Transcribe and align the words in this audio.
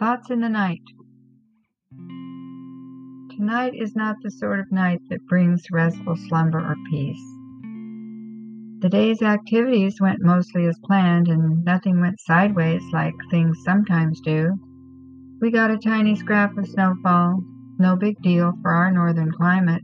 Thoughts 0.00 0.30
in 0.30 0.40
the 0.40 0.48
night. 0.48 0.80
Tonight 3.36 3.74
is 3.74 3.94
not 3.94 4.16
the 4.22 4.30
sort 4.30 4.58
of 4.58 4.72
night 4.72 5.02
that 5.10 5.26
brings 5.26 5.70
restful 5.70 6.16
slumber 6.16 6.58
or 6.58 6.74
peace. 6.90 7.22
The 8.80 8.88
day's 8.88 9.20
activities 9.20 10.00
went 10.00 10.22
mostly 10.22 10.64
as 10.64 10.80
planned, 10.84 11.28
and 11.28 11.62
nothing 11.66 12.00
went 12.00 12.18
sideways 12.18 12.82
like 12.94 13.12
things 13.30 13.58
sometimes 13.62 14.22
do. 14.22 14.54
We 15.38 15.50
got 15.50 15.70
a 15.70 15.76
tiny 15.76 16.16
scrap 16.16 16.56
of 16.56 16.66
snowfall, 16.66 17.42
no 17.78 17.94
big 17.94 18.22
deal 18.22 18.54
for 18.62 18.70
our 18.70 18.90
northern 18.90 19.32
climate. 19.32 19.82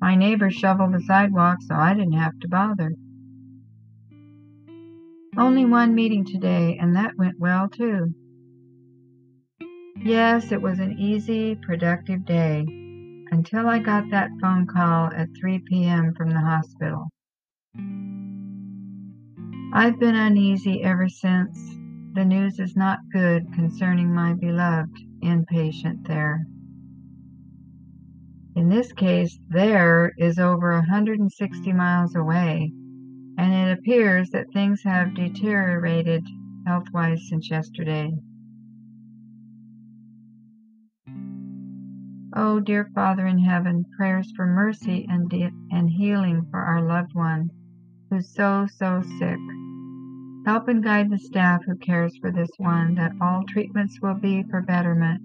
My 0.00 0.14
neighbors 0.14 0.54
shoveled 0.54 0.94
the 0.94 1.02
sidewalk, 1.02 1.58
so 1.60 1.74
I 1.74 1.92
didn't 1.92 2.12
have 2.12 2.38
to 2.40 2.48
bother. 2.48 2.92
Only 5.36 5.66
one 5.66 5.94
meeting 5.94 6.24
today, 6.24 6.78
and 6.80 6.96
that 6.96 7.18
went 7.18 7.38
well 7.38 7.68
too. 7.68 8.14
Yes, 10.02 10.52
it 10.52 10.62
was 10.62 10.78
an 10.78 10.98
easy, 10.98 11.56
productive 11.56 12.24
day 12.24 12.66
until 13.30 13.66
I 13.66 13.78
got 13.78 14.10
that 14.10 14.30
phone 14.40 14.66
call 14.66 15.12
at 15.12 15.28
3 15.40 15.58
p.m. 15.68 16.14
from 16.14 16.30
the 16.30 16.40
hospital. 16.40 17.08
I've 19.72 19.98
been 19.98 20.14
uneasy 20.14 20.82
ever 20.82 21.08
since. 21.08 21.58
The 22.14 22.24
news 22.24 22.58
is 22.60 22.76
not 22.76 23.00
good 23.12 23.52
concerning 23.52 24.14
my 24.14 24.32
beloved 24.34 24.96
inpatient 25.22 26.06
there. 26.06 26.46
In 28.54 28.68
this 28.70 28.92
case, 28.92 29.38
there 29.48 30.12
is 30.16 30.38
over 30.38 30.72
160 30.72 31.72
miles 31.72 32.14
away, 32.14 32.72
and 33.36 33.52
it 33.52 33.78
appears 33.78 34.30
that 34.30 34.52
things 34.52 34.82
have 34.82 35.14
deteriorated 35.14 36.24
health-wise 36.66 37.20
since 37.28 37.50
yesterday. 37.50 38.12
Oh, 42.38 42.60
dear 42.60 42.90
Father 42.94 43.26
in 43.26 43.38
heaven, 43.38 43.86
prayers 43.96 44.30
for 44.36 44.44
mercy 44.44 45.06
and, 45.08 45.26
de- 45.30 45.50
and 45.70 45.88
healing 45.88 46.46
for 46.50 46.60
our 46.60 46.82
loved 46.82 47.14
one 47.14 47.50
who's 48.10 48.28
so, 48.28 48.66
so 48.76 49.02
sick. 49.18 49.38
Help 50.44 50.68
and 50.68 50.84
guide 50.84 51.10
the 51.10 51.18
staff 51.18 51.64
who 51.64 51.76
cares 51.76 52.14
for 52.20 52.30
this 52.30 52.50
one, 52.58 52.94
that 52.96 53.12
all 53.22 53.42
treatments 53.48 53.98
will 54.02 54.14
be 54.14 54.42
for 54.50 54.60
betterment. 54.60 55.22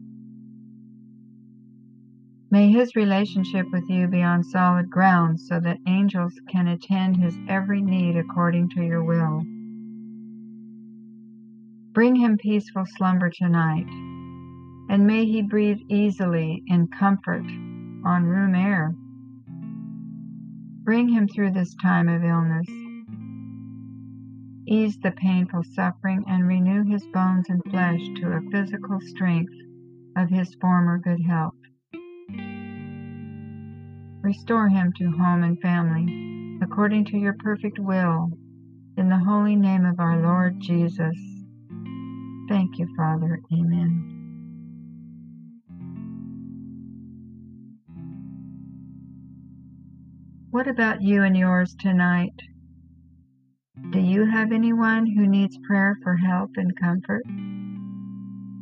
May 2.49 2.71
his 2.71 2.95
relationship 2.95 3.65
with 3.73 3.89
you 3.89 4.07
be 4.07 4.21
on 4.21 4.43
solid 4.45 4.89
ground 4.89 5.41
so 5.41 5.59
that 5.59 5.79
angels 5.87 6.33
can 6.49 6.69
attend 6.69 7.17
his 7.17 7.37
every 7.49 7.81
need 7.81 8.15
according 8.15 8.69
to 8.69 8.83
your 8.83 9.03
will. 9.03 9.43
Bring 11.91 12.15
him 12.15 12.37
peaceful 12.37 12.85
slumber 12.85 13.29
tonight, 13.29 13.87
and 14.89 15.05
may 15.05 15.25
he 15.25 15.41
breathe 15.41 15.79
easily 15.89 16.63
in 16.67 16.87
comfort 16.87 17.45
on 18.05 18.23
room 18.23 18.55
air. 18.55 18.93
Bring 20.83 21.09
him 21.09 21.27
through 21.27 21.51
this 21.51 21.75
time 21.75 22.09
of 22.09 22.23
illness. 22.23 22.67
Ease 24.67 24.97
the 25.01 25.11
painful 25.11 25.63
suffering 25.75 26.23
and 26.27 26.47
renew 26.47 26.83
his 26.83 27.05
bones 27.13 27.45
and 27.49 27.61
flesh 27.69 28.01
to 28.17 28.31
a 28.31 28.51
physical 28.51 28.99
strength 29.01 29.53
of 30.17 30.29
his 30.29 30.55
former 30.61 30.97
good 30.97 31.21
health. 31.21 31.55
Restore 34.23 34.69
him 34.69 34.93
to 34.97 35.11
home 35.11 35.43
and 35.43 35.59
family, 35.61 36.59
according 36.63 37.05
to 37.05 37.17
your 37.17 37.35
perfect 37.39 37.79
will, 37.79 38.29
in 38.97 39.09
the 39.09 39.17
holy 39.17 39.55
name 39.55 39.85
of 39.85 39.99
our 39.99 40.21
Lord 40.21 40.59
Jesus. 40.59 41.17
Thank 42.47 42.77
you, 42.77 42.87
Father. 42.95 43.39
Amen. 43.51 44.10
What 50.51 50.67
about 50.67 51.01
you 51.01 51.23
and 51.23 51.35
yours 51.35 51.75
tonight? 51.79 52.35
Do 53.89 53.99
you 53.99 54.25
have 54.25 54.51
anyone 54.51 55.07
who 55.07 55.25
needs 55.25 55.57
prayer 55.67 55.97
for 56.03 56.15
help 56.15 56.51
and 56.57 56.79
comfort? 56.79 57.23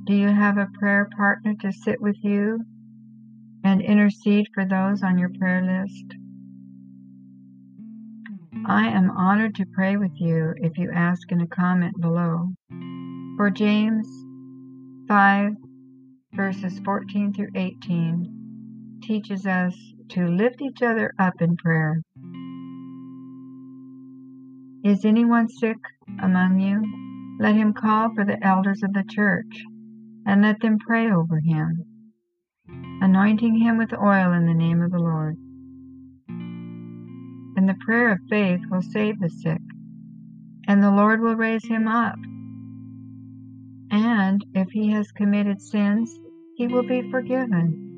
Do 0.05 0.13
you 0.15 0.29
have 0.29 0.57
a 0.57 0.69
prayer 0.79 1.09
partner 1.17 1.55
to 1.61 1.71
sit 1.71 1.99
with 1.99 2.15
you 2.23 2.59
and 3.63 3.81
intercede 3.81 4.47
for 4.53 4.65
those 4.65 5.03
on 5.03 5.17
your 5.17 5.29
prayer 5.37 5.63
list. 5.63 6.05
I 8.65 8.87
am 8.87 9.11
honored 9.11 9.55
to 9.55 9.65
pray 9.73 9.97
with 9.97 10.11
you 10.15 10.53
if 10.57 10.77
you 10.77 10.91
ask 10.93 11.31
in 11.31 11.41
a 11.41 11.47
comment 11.47 11.99
below. 11.99 12.53
For 13.37 13.49
James 13.49 14.07
5, 15.07 15.53
verses 16.33 16.79
14 16.85 17.33
through 17.33 17.49
18, 17.55 18.99
teaches 19.03 19.45
us 19.45 19.75
to 20.09 20.27
lift 20.27 20.61
each 20.61 20.81
other 20.81 21.13
up 21.19 21.41
in 21.41 21.57
prayer. 21.57 22.01
Is 24.83 25.05
anyone 25.05 25.49
sick 25.49 25.77
among 26.21 26.59
you? 26.59 27.37
Let 27.39 27.55
him 27.55 27.73
call 27.73 28.13
for 28.13 28.25
the 28.25 28.43
elders 28.45 28.83
of 28.83 28.93
the 28.93 29.05
church, 29.09 29.63
and 30.25 30.41
let 30.41 30.59
them 30.61 30.77
pray 30.79 31.11
over 31.11 31.39
him 31.39 31.85
anointing 33.01 33.55
him 33.55 33.77
with 33.77 33.93
oil 33.93 34.33
in 34.33 34.45
the 34.45 34.53
name 34.53 34.81
of 34.81 34.91
the 34.91 34.99
Lord. 34.99 35.37
And 37.55 37.67
the 37.67 37.77
prayer 37.85 38.11
of 38.11 38.19
faith 38.29 38.61
will 38.69 38.81
save 38.81 39.19
the 39.19 39.29
sick, 39.29 39.61
and 40.67 40.83
the 40.83 40.91
Lord 40.91 41.21
will 41.21 41.35
raise 41.35 41.65
him 41.65 41.87
up. 41.87 42.15
And 43.91 44.45
if 44.53 44.69
he 44.71 44.91
has 44.91 45.11
committed 45.11 45.61
sins, 45.61 46.13
he 46.55 46.67
will 46.67 46.83
be 46.83 47.09
forgiven. 47.09 47.88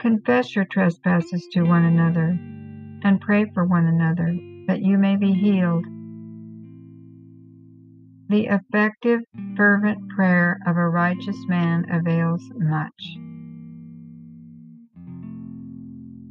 Confess 0.00 0.56
your 0.56 0.64
trespasses 0.64 1.46
to 1.52 1.62
one 1.62 1.84
another, 1.84 2.28
and 3.04 3.20
pray 3.20 3.44
for 3.52 3.66
one 3.66 3.86
another, 3.86 4.34
that 4.66 4.80
you 4.80 4.96
may 4.96 5.14
be 5.14 5.34
healed. 5.34 5.84
The 8.30 8.46
effective, 8.46 9.20
fervent 9.58 10.08
prayer 10.16 10.58
of 10.66 10.78
a 10.78 10.88
righteous 10.88 11.36
man 11.48 11.84
avails 11.92 12.42
much. 12.54 13.18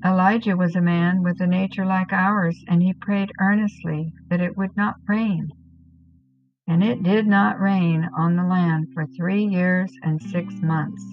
Elijah 0.03 0.57
was 0.57 0.75
a 0.75 0.81
man 0.81 1.21
with 1.21 1.39
a 1.39 1.45
nature 1.45 1.85
like 1.85 2.11
ours, 2.11 2.57
and 2.67 2.81
he 2.81 2.93
prayed 2.93 3.29
earnestly 3.39 4.11
that 4.29 4.41
it 4.41 4.57
would 4.57 4.75
not 4.75 4.95
rain. 5.07 5.47
And 6.67 6.83
it 6.83 7.03
did 7.03 7.27
not 7.27 7.59
rain 7.59 8.09
on 8.17 8.35
the 8.35 8.45
land 8.45 8.87
for 8.95 9.05
three 9.05 9.43
years 9.43 9.91
and 10.01 10.19
six 10.19 10.55
months. 10.59 11.03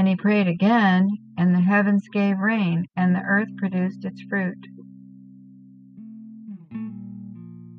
And 0.00 0.08
he 0.08 0.16
prayed 0.16 0.48
again, 0.48 1.10
and 1.36 1.54
the 1.54 1.60
heavens 1.60 2.08
gave 2.10 2.38
rain, 2.38 2.86
and 2.96 3.14
the 3.14 3.20
earth 3.20 3.54
produced 3.58 4.02
its 4.02 4.22
fruit. 4.30 4.56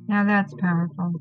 Now 0.08 0.24
that's 0.24 0.54
powerful. 0.54 1.14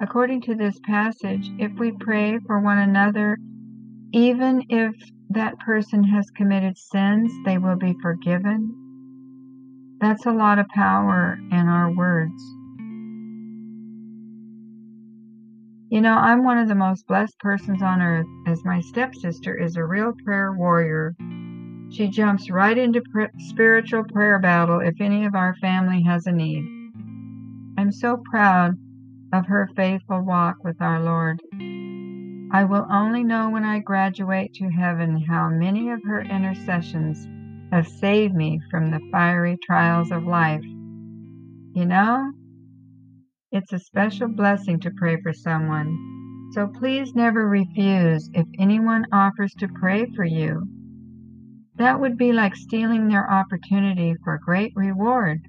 According 0.00 0.40
to 0.44 0.54
this 0.54 0.80
passage, 0.86 1.50
if 1.58 1.78
we 1.78 1.92
pray 1.92 2.38
for 2.46 2.58
one 2.58 2.78
another, 2.78 3.36
even 4.14 4.64
if 4.70 4.94
that 5.28 5.58
person 5.58 6.02
has 6.04 6.30
committed 6.30 6.78
sins, 6.78 7.30
they 7.44 7.58
will 7.58 7.76
be 7.76 7.94
forgiven. 8.00 9.98
That's 10.00 10.24
a 10.24 10.32
lot 10.32 10.58
of 10.58 10.66
power 10.68 11.38
in 11.50 11.68
our 11.68 11.94
words. 11.94 12.42
You 15.92 16.00
know, 16.00 16.14
I'm 16.14 16.42
one 16.42 16.58
of 16.58 16.68
the 16.68 16.74
most 16.74 17.06
blessed 17.06 17.38
persons 17.38 17.82
on 17.82 18.02
earth, 18.02 18.26
as 18.46 18.64
my 18.64 18.80
stepsister 18.80 19.54
is 19.54 19.76
a 19.76 19.84
real 19.84 20.12
prayer 20.24 20.52
warrior 20.52 21.14
she 21.92 22.08
jumps 22.08 22.50
right 22.50 22.78
into 22.78 23.02
pr- 23.12 23.36
spiritual 23.38 24.04
prayer 24.04 24.38
battle 24.38 24.80
if 24.80 24.98
any 24.98 25.26
of 25.26 25.34
our 25.34 25.54
family 25.56 26.02
has 26.04 26.26
a 26.26 26.32
need. 26.32 26.64
I'm 27.76 27.92
so 27.92 28.22
proud 28.30 28.78
of 29.30 29.46
her 29.46 29.68
faithful 29.76 30.22
walk 30.22 30.64
with 30.64 30.80
our 30.80 31.00
Lord. 31.00 31.40
I 32.50 32.64
will 32.64 32.86
only 32.90 33.24
know 33.24 33.50
when 33.50 33.64
I 33.64 33.80
graduate 33.80 34.54
to 34.54 34.70
heaven 34.70 35.22
how 35.28 35.50
many 35.50 35.90
of 35.90 36.02
her 36.04 36.22
intercessions 36.22 37.28
have 37.70 37.86
saved 37.86 38.34
me 38.34 38.58
from 38.70 38.90
the 38.90 39.00
fiery 39.10 39.58
trials 39.62 40.10
of 40.10 40.24
life. 40.24 40.64
You 41.74 41.84
know, 41.84 42.32
it's 43.52 43.72
a 43.72 43.78
special 43.78 44.28
blessing 44.28 44.80
to 44.80 44.90
pray 44.90 45.20
for 45.20 45.34
someone. 45.34 46.48
So 46.54 46.66
please 46.66 47.14
never 47.14 47.46
refuse 47.46 48.30
if 48.32 48.46
anyone 48.58 49.04
offers 49.12 49.52
to 49.58 49.68
pray 49.68 50.06
for 50.16 50.24
you. 50.24 50.66
That 51.76 52.00
would 52.00 52.16
be 52.16 52.32
like 52.32 52.56
stealing 52.56 53.08
their 53.08 53.30
opportunity 53.30 54.14
for 54.24 54.40
great 54.42 54.72
reward. 54.74 55.40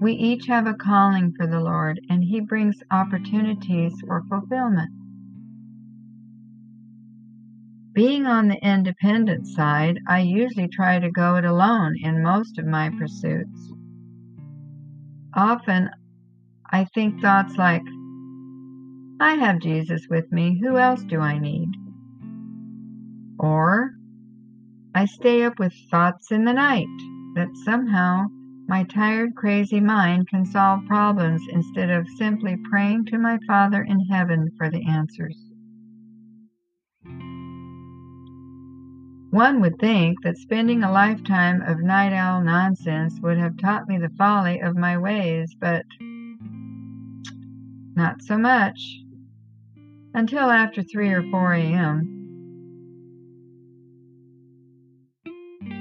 We 0.00 0.12
each 0.12 0.46
have 0.46 0.66
a 0.66 0.74
calling 0.74 1.32
for 1.36 1.46
the 1.46 1.60
Lord, 1.60 2.00
and 2.10 2.22
He 2.24 2.40
brings 2.40 2.76
opportunities 2.90 3.94
for 4.06 4.22
fulfillment. 4.28 4.90
Being 7.92 8.26
on 8.26 8.48
the 8.48 8.62
independent 8.62 9.46
side, 9.46 10.00
I 10.06 10.20
usually 10.20 10.68
try 10.68 10.98
to 10.98 11.10
go 11.10 11.36
it 11.36 11.44
alone 11.44 11.96
in 12.02 12.22
most 12.22 12.58
of 12.58 12.66
my 12.66 12.90
pursuits. 12.90 13.72
Often 15.34 15.90
I 16.72 16.84
think 16.84 17.20
thoughts 17.20 17.56
like, 17.56 17.82
I 19.20 19.34
have 19.34 19.60
Jesus 19.60 20.06
with 20.08 20.30
me, 20.32 20.58
who 20.60 20.78
else 20.78 21.02
do 21.02 21.20
I 21.20 21.38
need? 21.38 21.68
Or 23.38 23.92
I 24.94 25.04
stay 25.06 25.44
up 25.44 25.58
with 25.58 25.72
thoughts 25.90 26.32
in 26.32 26.44
the 26.44 26.52
night 26.52 26.86
that 27.34 27.48
somehow 27.64 28.26
my 28.66 28.84
tired, 28.84 29.34
crazy 29.34 29.80
mind 29.80 30.28
can 30.28 30.44
solve 30.44 30.86
problems 30.86 31.42
instead 31.50 31.90
of 31.90 32.06
simply 32.16 32.56
praying 32.70 33.06
to 33.06 33.18
my 33.18 33.38
Father 33.46 33.82
in 33.82 34.00
heaven 34.06 34.50
for 34.56 34.70
the 34.70 34.86
answers. 34.86 35.49
One 39.30 39.60
would 39.60 39.78
think 39.78 40.22
that 40.22 40.38
spending 40.38 40.82
a 40.82 40.90
lifetime 40.90 41.62
of 41.62 41.78
night 41.78 42.12
owl 42.12 42.42
nonsense 42.42 43.20
would 43.20 43.38
have 43.38 43.56
taught 43.58 43.86
me 43.86 43.96
the 43.96 44.10
folly 44.18 44.58
of 44.58 44.76
my 44.76 44.98
ways, 44.98 45.54
but 45.54 45.84
not 47.94 48.22
so 48.22 48.36
much. 48.36 48.80
Until 50.14 50.50
after 50.50 50.82
3 50.82 51.12
or 51.12 51.22
4 51.30 51.52
a.m. 51.52 52.16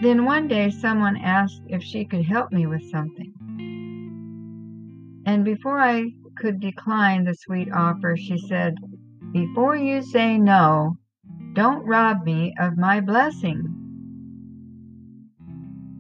Then 0.04 0.26
one 0.26 0.48
day 0.48 0.70
someone 0.70 1.18
asked 1.18 1.64
if 1.68 1.82
she 1.82 2.06
could 2.06 2.26
help 2.26 2.52
me 2.52 2.68
with 2.68 2.88
something. 2.92 3.34
And 5.26 5.44
before 5.44 5.82
I 5.82 6.12
could 6.38 6.60
decline 6.60 7.24
the 7.24 7.34
sweet 7.34 7.72
offer, 7.74 8.16
she 8.16 8.38
said, 8.38 8.76
Before 9.32 9.76
you 9.76 10.04
say 10.04 10.38
no, 10.38 10.98
don't 11.54 11.86
rob 11.86 12.24
me 12.24 12.54
of 12.60 12.78
my 12.78 13.00
blessing. 13.02 13.76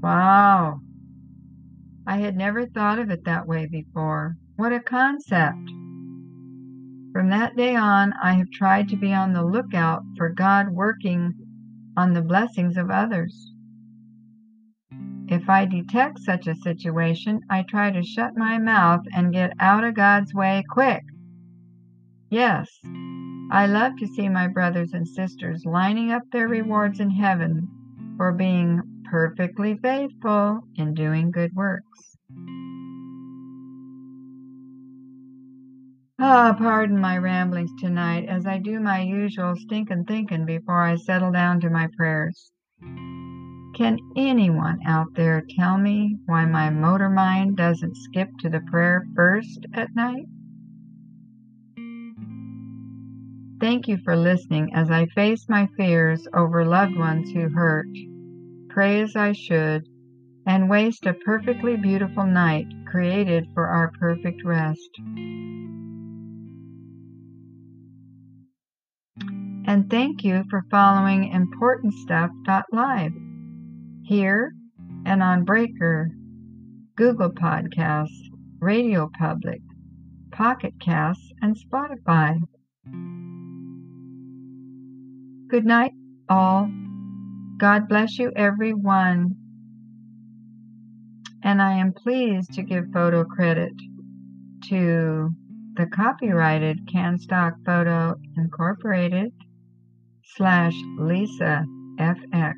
Wow. 0.02 0.80
I 2.08 2.18
had 2.18 2.36
never 2.36 2.66
thought 2.66 3.00
of 3.00 3.10
it 3.10 3.26
that 3.26 3.48
way 3.48 3.66
before. 3.66 4.36
What 4.56 4.74
a 4.74 4.80
concept. 4.80 5.70
From 7.14 7.30
that 7.30 7.56
day 7.56 7.76
on, 7.76 8.14
I 8.22 8.34
have 8.34 8.50
tried 8.52 8.88
to 8.90 8.96
be 8.96 9.14
on 9.14 9.34
the 9.34 9.46
lookout 9.46 10.04
for 10.18 10.30
God 10.30 10.70
working 10.70 11.34
on 11.98 12.14
the 12.14 12.22
blessings 12.22 12.78
of 12.78 12.90
others. 12.90 13.52
If 15.28 15.50
I 15.50 15.66
detect 15.66 16.20
such 16.20 16.48
a 16.48 16.56
situation, 16.56 17.42
I 17.50 17.64
try 17.64 17.92
to 17.92 18.02
shut 18.02 18.38
my 18.38 18.58
mouth 18.58 19.02
and 19.14 19.34
get 19.34 19.54
out 19.60 19.84
of 19.84 19.96
God's 19.96 20.34
way 20.34 20.64
quick. 20.70 21.04
Yes, 22.30 22.70
I 23.52 23.66
love 23.66 23.98
to 23.98 24.08
see 24.08 24.30
my 24.30 24.48
brothers 24.48 24.94
and 24.94 25.08
sisters 25.08 25.66
lining 25.66 26.12
up 26.12 26.22
their 26.32 26.48
rewards 26.48 27.00
in 27.00 27.10
heaven 27.10 27.68
for 28.16 28.32
being 28.32 28.82
perfectly 29.10 29.76
faithful 29.82 30.62
in 30.76 30.94
doing 30.94 31.32
good 31.32 31.56
works. 31.56 32.16
Ah, 36.22 36.54
oh, 36.54 36.58
pardon 36.60 37.00
my 37.00 37.18
ramblings 37.18 37.72
tonight 37.80 38.26
as 38.28 38.46
I 38.46 38.60
do 38.60 38.80
my 38.80 39.02
usual 39.02 39.56
stinkin' 39.56 40.06
thinking 40.06 40.46
before 40.46 40.84
I 40.84 40.96
settle 40.98 41.32
down 41.32 41.60
to 41.62 41.72
my 41.72 41.88
prayers. 41.98 42.52
Can 43.74 43.98
anyone 44.16 44.80
out 44.86 45.16
there 45.16 45.42
tell 45.58 45.78
me 45.78 46.18
why 46.28 46.46
my 46.46 46.70
motor 46.70 47.10
mind 47.10 47.58
doesn't 47.58 47.96
skip 47.96 48.30
to 48.40 48.50
the 48.50 48.60
prayer 48.60 49.06
first 49.16 49.66
at 49.74 49.96
night? 49.96 50.26
Thank 53.60 53.88
you 53.90 53.98
for 54.06 54.16
listening 54.16 54.74
as 54.74 54.90
I 54.90 55.06
face 55.08 55.50
my 55.50 55.68
fears 55.76 56.26
over 56.34 56.66
loved 56.66 56.96
ones 56.96 57.30
who 57.32 57.50
hurt, 57.50 57.88
pray 58.70 59.02
as 59.02 59.18
I 59.18 59.34
should, 59.34 59.86
and 60.46 60.70
waste 60.70 61.06
a 61.06 61.14
perfectly 61.14 61.76
beautiful 61.76 62.26
night 62.26 62.68
created 62.88 63.46
for 63.54 63.68
our 63.68 63.92
perfect 64.00 64.46
rest. 64.46 64.90
And 69.68 69.90
thank 69.90 70.24
you 70.24 70.46
for 70.50 70.64
following 70.72 71.32
ImportantStuff.live 71.32 73.12
here 74.04 74.54
and 75.06 75.22
on 75.22 75.44
Breaker, 75.44 76.10
Google 76.96 77.30
Podcasts, 77.30 78.30
Radio 78.60 79.10
Public, 79.20 79.62
Pocket 80.32 80.74
Casts, 80.80 81.32
and 81.42 81.56
Spotify. 81.56 82.40
Good 85.50 85.66
night, 85.66 85.94
all. 86.30 86.70
God 87.58 87.88
bless 87.90 88.20
you, 88.20 88.32
everyone. 88.36 89.36
And 91.42 91.60
I 91.60 91.72
am 91.80 91.92
pleased 91.92 92.54
to 92.54 92.62
give 92.62 92.84
photo 92.94 93.24
credit 93.24 93.74
to 94.66 95.32
the 95.74 95.88
copyrighted 95.88 96.88
Canstock 96.94 97.54
Photo 97.66 98.14
Incorporated 98.38 99.32
slash 100.36 100.76
Lisa 101.00 101.66
FX. 101.98 102.54